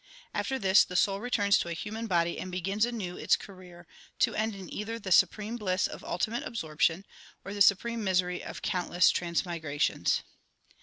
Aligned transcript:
After 0.33 0.57
this 0.57 0.83
the 0.83 0.95
soul 0.95 1.19
returns 1.19 1.59
to 1.59 1.69
a 1.69 1.73
human 1.73 2.07
body 2.07 2.39
and 2.39 2.51
begins 2.51 2.85
anew 2.85 3.17
its 3.17 3.35
career, 3.35 3.85
to 4.17 4.33
end 4.33 4.55
in 4.55 4.67
either 4.73 4.97
the 4.97 5.11
supreme 5.11 5.57
bliss 5.57 5.85
of 5.85 6.03
ultimate 6.03 6.41
absorption 6.41 7.05
or 7.45 7.53
the 7.53 7.61
supreme 7.61 8.03
misery 8.03 8.43
of 8.43 8.63
countless 8.63 9.11
trans 9.11 9.45
migrations. 9.45 10.23